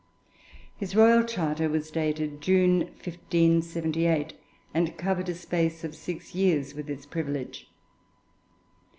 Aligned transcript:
His 0.77 0.95
royal 0.95 1.23
charter 1.23 1.69
was 1.69 1.91
dated 1.91 2.41
June 2.41 2.79
1578, 3.03 4.33
and 4.73 4.97
covered 4.97 5.29
a 5.29 5.35
space 5.35 5.83
of 5.83 5.93
six 5.95 6.33
years 6.33 6.73
with 6.73 6.89
its 6.89 7.05
privilege. 7.05 7.69